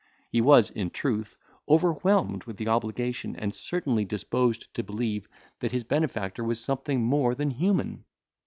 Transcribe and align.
He 0.31 0.41
was, 0.41 0.71
in 0.71 0.89
truth, 0.89 1.37
overwhelmed 1.69 2.45
with 2.45 2.57
the 2.57 2.67
obligation, 2.67 3.35
and 3.35 3.53
certainly 3.53 4.03
disposed 4.03 4.73
to 4.73 4.81
believe 4.81 5.27
that 5.59 5.71
his 5.73 5.83
benefactor 5.83 6.43
was 6.43 6.59
something 6.59 7.03
more 7.05 7.35
than 7.35 7.51
human. 7.51 8.03